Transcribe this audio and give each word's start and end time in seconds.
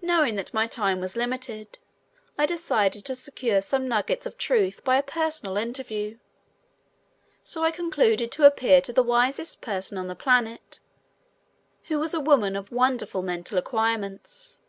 Knowing 0.00 0.36
that 0.36 0.54
my 0.54 0.66
time 0.66 1.00
was 1.00 1.18
limited, 1.18 1.76
I 2.38 2.46
decided 2.46 3.04
to 3.04 3.14
secure 3.14 3.60
some 3.60 3.86
nuggets 3.88 4.24
of 4.24 4.38
truth 4.38 4.82
by 4.84 4.96
a 4.96 5.02
personal 5.02 5.58
interview; 5.58 6.16
so 7.44 7.62
I 7.62 7.70
concluded 7.70 8.32
to 8.32 8.46
appear 8.46 8.80
to 8.80 8.92
the 8.94 9.02
wisest 9.02 9.60
person 9.60 9.98
on 9.98 10.06
the 10.08 10.14
planet, 10.14 10.80
who 11.88 11.98
was 11.98 12.14
a 12.14 12.20
woman 12.20 12.56
of 12.56 12.72
wonderful 12.72 13.20
mental 13.20 13.58
acquirements. 13.58 14.60